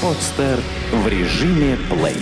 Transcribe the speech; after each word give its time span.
Подстер 0.00 0.60
в 0.92 1.08
режиме 1.08 1.76
плей. 1.90 2.16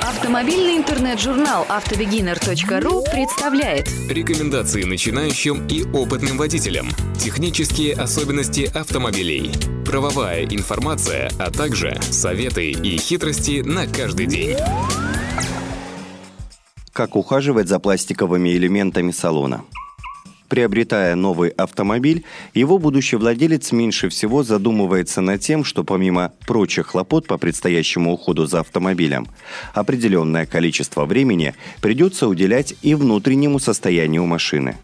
Автомобильный 0.00 0.78
интернет-журнал 0.78 1.66
автобегинер.ру 1.68 3.04
представляет 3.12 3.88
Рекомендации 4.08 4.84
начинающим 4.84 5.66
и 5.66 5.84
опытным 5.84 6.38
водителям. 6.38 6.88
Технические 7.18 7.92
особенности 7.92 8.70
автомобилей. 8.74 9.52
Правовая 9.84 10.46
информация, 10.46 11.30
а 11.38 11.50
также 11.50 12.00
советы 12.00 12.70
и 12.70 12.96
хитрости 12.96 13.60
на 13.60 13.86
каждый 13.86 14.26
день. 14.26 14.56
Как 16.94 17.16
ухаживать 17.16 17.68
за 17.68 17.78
пластиковыми 17.78 18.48
элементами 18.48 19.10
салона? 19.10 19.62
Приобретая 20.48 21.14
новый 21.14 21.50
автомобиль, 21.50 22.24
его 22.54 22.78
будущий 22.78 23.16
владелец 23.16 23.70
меньше 23.70 24.08
всего 24.08 24.42
задумывается 24.42 25.20
над 25.20 25.42
тем, 25.42 25.62
что 25.62 25.84
помимо 25.84 26.32
прочих 26.46 26.88
хлопот 26.88 27.26
по 27.26 27.36
предстоящему 27.36 28.14
уходу 28.14 28.46
за 28.46 28.60
автомобилем, 28.60 29.28
определенное 29.74 30.46
количество 30.46 31.04
времени 31.04 31.54
придется 31.82 32.26
уделять 32.28 32.74
и 32.80 32.94
внутреннему 32.94 33.58
состоянию 33.58 34.24
машины. 34.24 34.76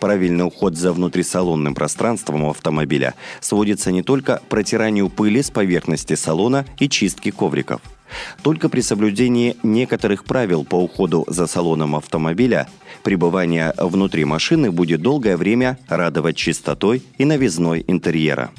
Правильный 0.00 0.46
уход 0.46 0.76
за 0.76 0.92
внутрисалонным 0.92 1.74
пространством 1.74 2.46
автомобиля 2.46 3.14
сводится 3.40 3.92
не 3.92 4.02
только 4.02 4.38
к 4.38 4.42
протиранию 4.48 5.10
пыли 5.10 5.42
с 5.42 5.50
поверхности 5.50 6.14
салона 6.14 6.64
и 6.78 6.88
чистке 6.88 7.30
ковриков– 7.30 7.82
только 8.42 8.68
при 8.68 8.80
соблюдении 8.80 9.56
некоторых 9.62 10.24
правил 10.24 10.64
по 10.64 10.76
уходу 10.76 11.24
за 11.28 11.46
салоном 11.46 11.96
автомобиля 11.96 12.68
пребывание 13.02 13.74
внутри 13.78 14.24
машины 14.24 14.70
будет 14.70 15.02
долгое 15.02 15.36
время 15.36 15.78
радовать 15.88 16.36
чистотой 16.36 17.02
и 17.18 17.24
новизной 17.24 17.84
интерьера. 17.86 18.50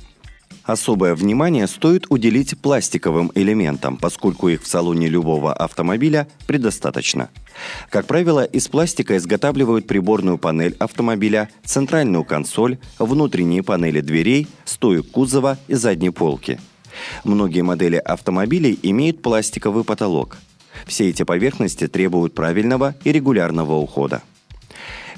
Особое 0.65 1.13
внимание 1.13 1.67
стоит 1.67 2.07
уделить 2.09 2.57
пластиковым 2.59 3.31
элементам, 3.35 3.97
поскольку 3.97 4.49
их 4.49 4.63
в 4.63 4.67
салоне 4.67 5.07
любого 5.07 5.53
автомобиля 5.53 6.27
предостаточно. 6.47 7.29
Как 7.91 8.07
правило, 8.07 8.43
из 8.43 8.67
пластика 8.67 9.15
изготавливают 9.15 9.85
приборную 9.85 10.39
панель 10.39 10.75
автомобиля, 10.79 11.49
центральную 11.63 12.23
консоль, 12.23 12.79
внутренние 12.97 13.61
панели 13.61 14.01
дверей, 14.01 14.47
стоек 14.65 15.11
кузова 15.11 15.59
и 15.67 15.75
задней 15.75 16.09
полки– 16.09 16.59
Многие 17.23 17.61
модели 17.61 17.97
автомобилей 17.97 18.77
имеют 18.83 19.21
пластиковый 19.21 19.83
потолок. 19.83 20.37
Все 20.85 21.09
эти 21.09 21.23
поверхности 21.23 21.87
требуют 21.87 22.33
правильного 22.33 22.95
и 23.03 23.11
регулярного 23.11 23.73
ухода. 23.75 24.21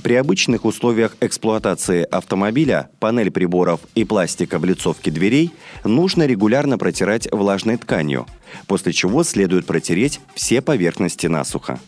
При 0.04 0.14
обычных 0.14 0.64
условиях 0.64 1.18
эксплуатации 1.22 2.04
автомобиля 2.04 2.90
панель 3.00 3.32
приборов 3.32 3.82
и 3.96 4.06
пластика 4.06 4.60
в 4.60 4.66
лицовке 4.66 5.12
дверей 5.12 5.52
нужно 5.84 6.26
регулярно 6.26 6.78
протирать 6.78 7.28
влажной 7.32 7.78
тканью, 7.78 8.28
после 8.68 8.94
чего 8.94 9.24
следует 9.24 9.66
протереть 9.66 10.22
все 10.36 10.62
поверхности 10.62 11.28
насухо. 11.28 11.80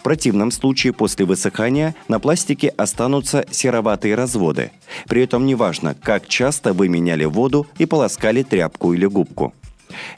В 0.00 0.02
противном 0.02 0.50
случае 0.50 0.94
после 0.94 1.26
высыхания 1.26 1.94
на 2.08 2.18
пластике 2.18 2.68
останутся 2.68 3.44
сероватые 3.50 4.14
разводы. 4.14 4.70
При 5.06 5.22
этом 5.22 5.44
неважно, 5.44 5.94
как 5.94 6.26
часто 6.26 6.72
вы 6.72 6.88
меняли 6.88 7.26
воду 7.26 7.66
и 7.76 7.84
полоскали 7.84 8.42
тряпку 8.42 8.94
или 8.94 9.04
губку. 9.04 9.52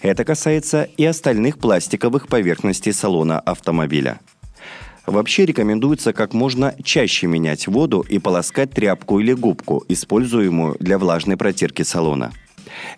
Это 0.00 0.24
касается 0.24 0.84
и 0.96 1.04
остальных 1.04 1.58
пластиковых 1.58 2.28
поверхностей 2.28 2.92
салона 2.92 3.40
автомобиля. 3.40 4.20
Вообще 5.04 5.46
рекомендуется 5.46 6.12
как 6.12 6.32
можно 6.32 6.76
чаще 6.84 7.26
менять 7.26 7.66
воду 7.66 8.06
и 8.08 8.20
полоскать 8.20 8.70
тряпку 8.70 9.18
или 9.18 9.32
губку, 9.32 9.84
используемую 9.88 10.76
для 10.78 10.96
влажной 10.96 11.36
протирки 11.36 11.82
салона. 11.82 12.30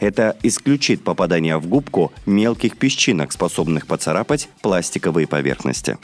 Это 0.01 0.37
исключит 0.43 1.03
попадание 1.03 1.57
в 1.57 1.67
губку 1.67 2.13
мелких 2.27 2.77
песчинок, 2.77 3.33
способных 3.33 3.87
поцарапать 3.87 4.51
пластиковые 4.61 5.27
поверхности. 5.27 5.97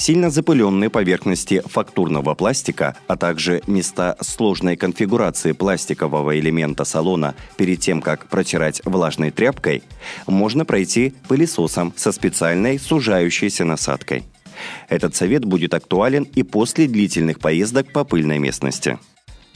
Сильно 0.00 0.30
запыленные 0.30 0.88
поверхности 0.88 1.62
фактурного 1.66 2.34
пластика, 2.34 2.96
а 3.06 3.18
также 3.18 3.60
места 3.66 4.16
сложной 4.22 4.74
конфигурации 4.74 5.52
пластикового 5.52 6.40
элемента 6.40 6.84
салона 6.84 7.34
перед 7.58 7.80
тем, 7.80 8.00
как 8.00 8.26
протирать 8.26 8.80
влажной 8.86 9.30
тряпкой, 9.30 9.82
можно 10.26 10.64
пройти 10.64 11.12
пылесосом 11.28 11.92
со 11.96 12.12
специальной 12.12 12.78
сужающейся 12.78 13.66
насадкой. 13.66 14.24
Этот 14.88 15.14
совет 15.16 15.44
будет 15.44 15.74
актуален 15.74 16.22
и 16.22 16.44
после 16.44 16.88
длительных 16.88 17.38
поездок 17.38 17.92
по 17.92 18.04
пыльной 18.04 18.38
местности. 18.38 18.98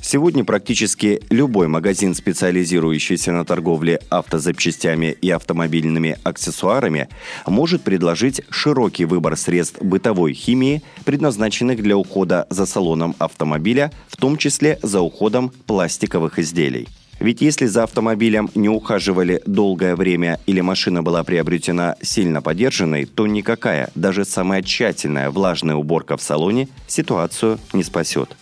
Сегодня 0.06 0.44
практически 0.44 1.22
любой 1.30 1.66
магазин, 1.66 2.14
специализирующийся 2.14 3.32
на 3.32 3.46
торговле 3.46 4.00
автозапчастями 4.10 5.16
и 5.18 5.30
автомобильными 5.30 6.18
аксессуарами, 6.24 7.08
может 7.46 7.80
предложить 7.80 8.42
широкий 8.50 9.06
выбор 9.06 9.34
средств 9.38 9.80
бытовой 9.80 10.34
химии, 10.34 10.82
предназначенных 11.06 11.82
для 11.82 11.96
ухода 11.96 12.46
за 12.50 12.66
салоном 12.66 13.16
автомобиля, 13.18 13.92
в 14.06 14.18
том 14.18 14.36
числе 14.36 14.78
за 14.82 15.00
уходом 15.00 15.50
пластиковых 15.66 16.38
изделий. 16.38 16.86
Ведь 17.18 17.40
если 17.40 17.64
за 17.64 17.84
автомобилем 17.84 18.50
не 18.54 18.68
ухаживали 18.68 19.40
долгое 19.46 19.96
время 19.96 20.38
или 20.44 20.60
машина 20.60 21.02
была 21.02 21.24
приобретена 21.24 21.96
сильно 22.02 22.42
подержанной, 22.42 23.06
то 23.06 23.26
никакая, 23.26 23.88
даже 23.94 24.26
самая 24.26 24.60
тщательная 24.60 25.30
влажная 25.30 25.76
уборка 25.76 26.18
в 26.18 26.22
салоне 26.22 26.68
ситуацию 26.88 27.58
не 27.72 27.82
спасет. 27.82 28.36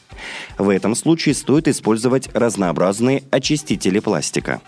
В 0.59 0.69
этом 0.69 0.95
случае 0.95 1.35
стоит 1.35 1.69
использовать 1.69 2.29
разнообразные 2.35 3.23
очистители 3.31 3.99
пластика. 3.99 4.61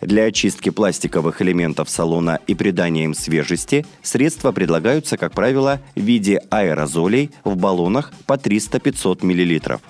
Для 0.00 0.24
очистки 0.24 0.70
пластиковых 0.70 1.40
элементов 1.42 1.88
салона 1.88 2.40
и 2.48 2.56
придания 2.56 3.04
им 3.04 3.14
свежести 3.14 3.86
средства 4.02 4.50
предлагаются, 4.50 5.16
как 5.16 5.32
правило, 5.32 5.80
в 5.94 6.00
виде 6.00 6.42
аэрозолей 6.50 7.30
в 7.44 7.56
баллонах 7.56 8.12
по 8.26 8.34
300-500 8.34 9.24
мл. 9.24 9.80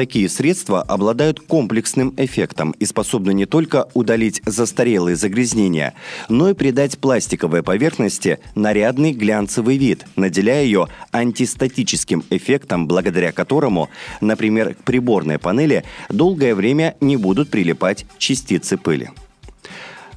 Такие 0.00 0.30
средства 0.30 0.80
обладают 0.80 1.40
комплексным 1.40 2.14
эффектом 2.16 2.70
и 2.70 2.86
способны 2.86 3.34
не 3.34 3.44
только 3.44 3.90
удалить 3.92 4.40
застарелые 4.46 5.14
загрязнения, 5.14 5.92
но 6.30 6.48
и 6.48 6.54
придать 6.54 6.96
пластиковой 6.96 7.62
поверхности 7.62 8.38
нарядный 8.54 9.12
глянцевый 9.12 9.76
вид, 9.76 10.06
наделяя 10.16 10.64
ее 10.64 10.88
антистатическим 11.12 12.24
эффектом, 12.30 12.88
благодаря 12.88 13.30
которому, 13.30 13.90
например, 14.22 14.74
к 14.74 14.84
приборной 14.84 15.38
панели 15.38 15.84
долгое 16.08 16.54
время 16.54 16.96
не 17.02 17.18
будут 17.18 17.50
прилипать 17.50 18.06
частицы 18.16 18.78
пыли. 18.78 19.10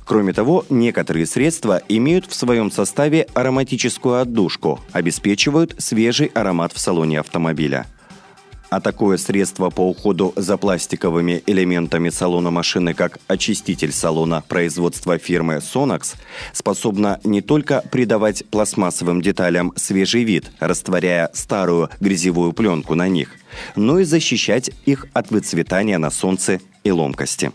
Кроме 0.05 0.31
того, 0.31 0.65
некоторые 0.69 1.25
средства 1.25 1.81
имеют 1.89 2.25
в 2.25 2.33
своем 2.33 2.71
составе 2.71 3.27
ароматическую 3.33 4.21
отдушку, 4.21 4.79
обеспечивают 4.93 5.75
свежий 5.79 6.27
аромат 6.27 6.71
в 6.71 6.79
салоне 6.79 7.19
автомобиля– 7.19 7.85
а 8.69 8.79
такое 8.79 9.17
средство 9.17 9.69
по 9.69 9.87
уходу 9.87 10.33
за 10.35 10.57
пластиковыми 10.57 11.43
элементами 11.45 12.09
салона 12.09 12.51
машины, 12.51 12.93
как 12.93 13.19
очиститель 13.27 13.91
салона 13.91 14.43
производства 14.47 15.17
фирмы 15.17 15.55
Sonax, 15.55 16.15
способно 16.53 17.19
не 17.23 17.41
только 17.41 17.83
придавать 17.91 18.43
пластмассовым 18.49 19.21
деталям 19.21 19.73
свежий 19.75 20.23
вид, 20.23 20.51
растворяя 20.59 21.29
старую 21.33 21.89
грязевую 21.99 22.53
пленку 22.53 22.95
на 22.95 23.07
них, 23.07 23.29
но 23.75 23.99
и 23.99 24.03
защищать 24.03 24.71
их 24.85 25.07
от 25.13 25.31
выцветания 25.31 25.97
на 25.97 26.09
солнце 26.09 26.59
и 26.83 26.91
ломкости 26.91 27.51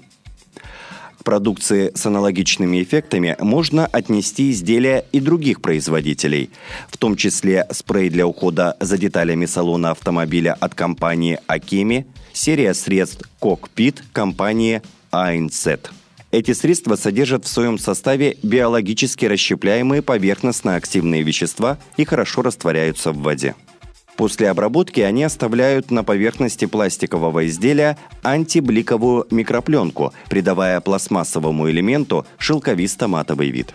продукции 1.24 1.92
с 1.94 2.06
аналогичными 2.06 2.82
эффектами 2.82 3.36
можно 3.40 3.86
отнести 3.86 4.50
изделия 4.50 5.04
и 5.12 5.20
других 5.20 5.60
производителей, 5.60 6.50
в 6.88 6.96
том 6.96 7.16
числе 7.16 7.66
спрей 7.70 8.10
для 8.10 8.26
ухода 8.26 8.76
за 8.80 8.98
деталями 8.98 9.46
салона 9.46 9.90
автомобиля 9.90 10.56
от 10.58 10.74
компании 10.74 11.38
Акеми, 11.46 12.06
серия 12.32 12.74
средств 12.74 13.28
Cockpit 13.40 14.02
компании 14.12 14.82
Einset. 15.12 15.90
Эти 16.30 16.52
средства 16.52 16.96
содержат 16.96 17.46
в 17.46 17.48
своем 17.48 17.78
составе 17.78 18.36
биологически 18.42 19.24
расщепляемые 19.24 20.02
поверхностно-активные 20.02 21.22
вещества 21.22 21.78
и 21.96 22.04
хорошо 22.04 22.42
растворяются 22.42 23.12
в 23.12 23.18
воде. 23.18 23.54
После 24.18 24.50
обработки 24.50 24.98
они 24.98 25.22
оставляют 25.22 25.92
на 25.92 26.02
поверхности 26.02 26.64
пластикового 26.64 27.46
изделия 27.46 27.96
антибликовую 28.24 29.28
микропленку, 29.30 30.12
придавая 30.28 30.80
пластмассовому 30.80 31.70
элементу 31.70 32.26
шелковисто-матовый 32.36 33.50
вид. 33.50 33.72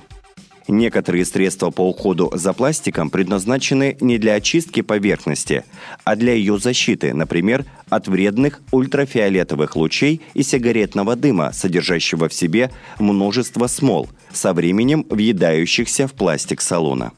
Некоторые 0.67 1.23
средства 1.23 1.69
по 1.69 1.87
уходу 1.87 2.29
за 2.35 2.51
пластиком 2.51 3.09
предназначены 3.09 3.95
не 4.01 4.17
для 4.17 4.33
очистки 4.33 4.81
поверхности, 4.81 5.63
а 6.03 6.17
для 6.17 6.33
ее 6.33 6.59
защиты, 6.59 7.13
например, 7.13 7.63
от 7.87 8.09
вредных 8.09 8.61
ультрафиолетовых 8.71 9.77
лучей 9.77 10.19
и 10.33 10.43
сигаретного 10.43 11.15
дыма, 11.15 11.53
содержащего 11.53 12.27
в 12.27 12.33
себе 12.33 12.69
множество 12.99 13.67
смол, 13.67 14.09
со 14.33 14.53
временем 14.53 15.05
въедающихся 15.09 16.05
в 16.05 16.13
пластик 16.13 16.59
салона. 16.59 17.13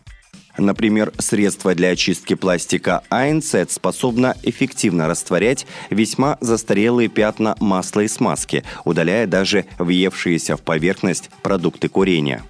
Например, 0.57 1.11
средство 1.19 1.75
для 1.75 1.89
очистки 1.89 2.33
пластика 2.33 3.03
Айнсет 3.09 3.71
способно 3.71 4.35
эффективно 4.43 5.07
растворять 5.07 5.67
весьма 5.89 6.37
застарелые 6.39 7.09
пятна 7.09 7.55
масла 7.59 8.01
и 8.01 8.07
смазки, 8.07 8.63
удаляя 8.85 9.27
даже 9.27 9.65
въевшиеся 9.77 10.55
в 10.55 10.61
поверхность 10.61 11.29
продукты 11.41 11.89
курения. 11.89 12.43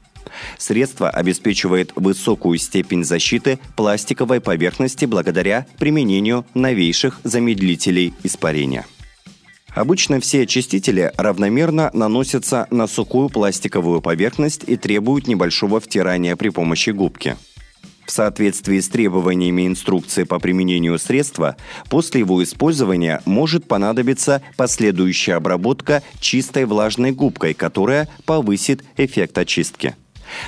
Средство 0.58 1.10
обеспечивает 1.10 1.92
высокую 1.96 2.58
степень 2.58 3.04
защиты 3.04 3.60
пластиковой 3.76 4.42
поверхности 4.42 5.06
благодаря 5.06 5.66
применению 5.80 6.46
новейших 6.54 7.22
замедлителей 7.24 8.14
испарения. 8.24 8.86
Обычно 9.74 10.22
все 10.22 10.44
очистители 10.44 11.12
равномерно 11.18 11.90
наносятся 11.94 12.68
на 12.72 12.88
сухую 12.88 13.30
пластиковую 13.30 14.02
поверхность 14.02 14.64
и 14.68 14.78
требуют 14.78 15.28
небольшого 15.28 15.82
втирания 15.82 16.36
при 16.38 16.50
помощи 16.50 16.92
губки. 16.92 17.36
В 18.06 18.12
соответствии 18.12 18.80
с 18.80 18.88
требованиями 18.88 19.66
инструкции 19.66 20.24
по 20.24 20.40
применению 20.40 21.00
средства, 21.00 21.56
после 21.90 22.20
его 22.20 22.44
использования 22.44 23.22
может 23.26 23.68
понадобиться 23.68 24.42
последующая 24.58 25.36
обработка 25.36 26.04
чистой 26.20 26.66
влажной 26.66 27.12
губкой, 27.12 27.54
которая 27.54 28.08
повысит 28.26 28.84
эффект 28.98 29.38
очистки. 29.38 29.96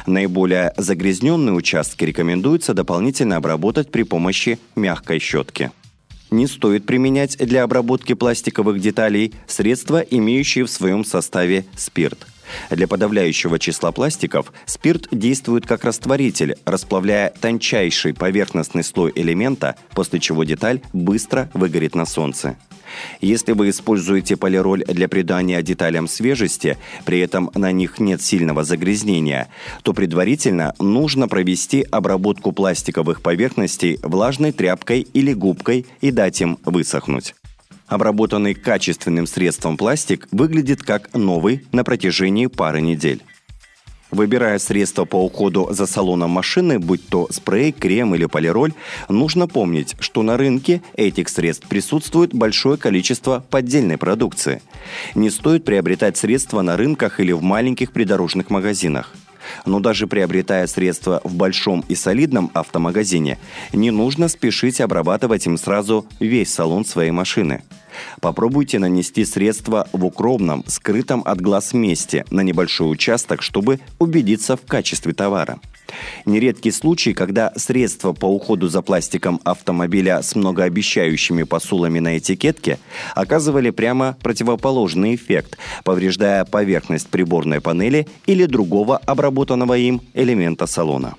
Наиболее 0.06 0.74
загрязненные 0.78 1.54
участки 1.54 2.04
рекомендуется 2.04 2.74
дополнительно 2.74 3.38
обработать 3.38 3.92
при 3.92 4.04
помощи 4.04 4.60
мягкой 4.76 5.20
щетки. 5.20 5.72
Не 6.30 6.46
стоит 6.46 6.86
применять 6.86 7.38
для 7.38 7.64
обработки 7.64 8.14
пластиковых 8.14 8.82
деталей 8.82 9.34
средства, 9.48 10.00
имеющие 10.00 10.66
в 10.66 10.70
своем 10.70 11.06
составе 11.06 11.66
спирт– 11.76 12.28
для 12.70 12.88
подавляющего 12.88 13.60
числа 13.60 13.92
пластиков 13.92 14.54
спирт 14.66 15.08
действует 15.12 15.66
как 15.66 15.84
растворитель, 15.84 16.56
расплавляя 16.66 17.34
тончайший 17.40 18.14
поверхностный 18.14 18.84
слой 18.84 19.12
элемента, 19.16 19.76
после 19.92 20.20
чего 20.20 20.44
деталь 20.44 20.82
быстро 20.94 21.50
выгорит 21.54 21.96
на 21.96 22.06
солнце. 22.06 22.58
Если 23.22 23.52
вы 23.52 23.70
используете 23.70 24.38
полироль 24.38 24.84
для 24.86 25.08
придания 25.08 25.62
деталям 25.62 26.08
свежести, 26.08 26.78
при 27.06 27.20
этом 27.20 27.52
на 27.54 27.72
них 27.72 28.00
нет 28.00 28.22
сильного 28.22 28.64
загрязнения, 28.64 29.48
то 29.84 29.94
предварительно 29.94 30.74
нужно 30.80 31.28
провести 31.28 31.86
обработку 31.92 32.52
пластиковых 32.52 33.22
поверхностей 33.22 34.00
влажной 34.04 34.52
тряпкой 34.52 35.02
или 35.02 35.34
губкой 35.34 35.86
и 36.02 36.12
дать 36.12 36.42
им 36.42 36.58
высохнуть. 36.66 37.36
Обработанный 37.88 38.54
качественным 38.54 39.28
средством 39.28 39.78
пластик 39.78 40.28
выглядит 40.32 40.84
как 40.84 41.14
новый 41.14 41.66
на 41.72 41.84
протяжении 41.84 42.48
пары 42.48 42.82
недель. 42.82 43.24
Выбирая 44.10 44.58
средства 44.58 45.04
по 45.04 45.24
уходу 45.24 45.68
за 45.72 45.86
салоном 45.86 46.32
машины, 46.32 46.80
будь 46.80 47.06
то 47.08 47.28
спрей, 47.30 47.74
крем 47.74 48.16
или 48.16 48.26
полироль, 48.26 48.74
нужно 49.10 49.48
помнить, 49.48 49.96
что 50.00 50.24
на 50.24 50.38
рынке 50.38 50.82
этих 50.96 51.28
средств 51.28 51.68
присутствует 51.68 52.34
большое 52.34 52.78
количество 52.78 53.44
поддельной 53.50 53.98
продукции. 53.98 54.62
Не 55.14 55.30
стоит 55.30 55.66
приобретать 55.66 56.16
средства 56.16 56.62
на 56.62 56.78
рынках 56.78 57.20
или 57.20 57.34
в 57.34 57.42
маленьких 57.42 57.92
придорожных 57.92 58.50
магазинах– 58.50 59.14
но 59.66 59.80
даже 59.80 60.08
приобретая 60.08 60.68
средства 60.68 61.22
в 61.24 61.36
большом 61.36 61.84
и 61.88 61.96
солидном 61.96 62.52
автомагазине, 62.54 63.38
не 63.74 63.92
нужно 63.92 64.28
спешить 64.28 64.82
обрабатывать 64.82 65.46
им 65.46 65.58
сразу 65.58 66.06
весь 66.20 66.54
салон 66.54 66.86
своей 66.86 67.12
машины. 67.12 67.64
Попробуйте 68.22 68.80
нанести 68.80 69.26
средство 69.26 69.88
в 69.92 70.06
укромном, 70.06 70.64
скрытом 70.68 71.24
от 71.26 71.42
глаз 71.42 71.74
месте 71.74 72.26
на 72.30 72.42
небольшой 72.42 72.92
участок, 72.92 73.42
чтобы 73.42 73.80
убедиться 74.00 74.56
в 74.56 74.62
качестве 74.62 75.14
товара. 75.14 75.60
Нередкий 76.26 76.72
случай, 76.72 77.14
когда 77.14 77.54
средства 77.56 78.14
по 78.14 78.26
уходу 78.26 78.68
за 78.68 78.82
пластиком 78.82 79.40
автомобиля 79.44 80.22
с 80.22 80.36
многообещающими 80.36 81.44
посулами 81.44 82.00
на 82.00 82.18
этикетке 82.18 82.80
оказывали 83.16 83.70
прямо 83.70 84.18
противоположный 84.22 85.16
эффект, 85.16 85.58
повреждая 85.84 86.46
поверхность 86.46 87.08
приборной 87.08 87.62
панели 87.62 88.08
или 88.26 88.46
другого 88.46 88.98
обработанного 88.98 89.78
им 89.78 90.02
элемента 90.14 90.68
салона. 90.68 91.16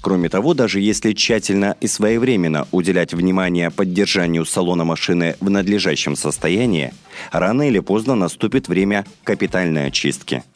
Кроме 0.00 0.30
того, 0.30 0.54
даже 0.54 0.80
если 0.80 1.12
тщательно 1.12 1.76
и 1.80 1.86
своевременно 1.86 2.66
уделять 2.72 3.12
внимание 3.12 3.70
поддержанию 3.70 4.46
салона 4.46 4.84
машины 4.84 5.36
в 5.40 5.50
надлежащем 5.50 6.16
состоянии, 6.16 6.94
рано 7.30 7.68
или 7.68 7.80
поздно 7.80 8.14
наступит 8.14 8.68
время 8.68 9.04
капитальной 9.24 9.86
очистки– 9.86 10.42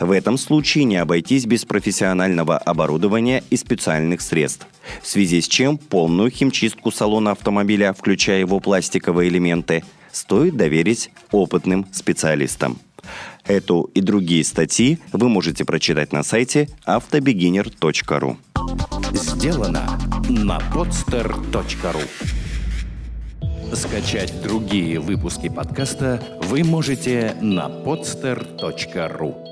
в 0.00 0.10
этом 0.10 0.38
случае 0.38 0.84
не 0.84 0.96
обойтись 0.96 1.46
без 1.46 1.64
профессионального 1.64 2.56
оборудования 2.56 3.42
и 3.50 3.56
специальных 3.56 4.20
средств, 4.20 4.66
в 5.02 5.06
связи 5.06 5.40
с 5.40 5.48
чем 5.48 5.78
полную 5.78 6.30
химчистку 6.30 6.90
салона 6.90 7.32
автомобиля, 7.32 7.92
включая 7.92 8.40
его 8.40 8.60
пластиковые 8.60 9.28
элементы, 9.28 9.84
стоит 10.12 10.56
доверить 10.56 11.10
опытным 11.30 11.86
специалистам. 11.92 12.78
Эту 13.46 13.90
и 13.94 14.00
другие 14.00 14.44
статьи 14.44 14.98
вы 15.12 15.28
можете 15.28 15.64
прочитать 15.64 16.12
на 16.12 16.22
сайте 16.22 16.68
автобегинер.ру. 16.84 18.36
Сделано 19.12 19.98
на 20.28 20.58
podster.ru 20.58 22.02
Скачать 23.72 24.42
другие 24.42 24.98
выпуски 24.98 25.48
подкаста 25.48 26.22
вы 26.42 26.64
можете 26.64 27.34
на 27.40 27.68
podster.ru 27.68 29.47